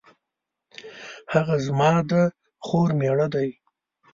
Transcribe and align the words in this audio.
هغه 1.33 1.55
زما 1.65 1.91
د 2.09 2.13
خور 2.65 2.89
میړه 2.99 3.27
دی 3.33 3.49